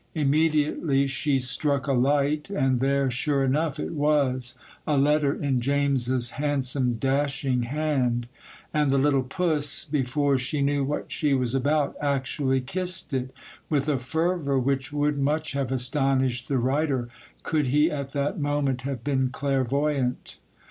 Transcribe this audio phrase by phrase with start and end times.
[0.15, 6.95] Immediately she struck a light, and there, sure enough, it was,—a letter in James's handsome,
[6.95, 8.27] dashing hand;
[8.73, 13.31] and the little puss, before she knew what she was about, actually kissed it,
[13.69, 17.07] with a fervour which would much have astonished the writer,
[17.43, 20.37] could he at that moment have been clairvoyant.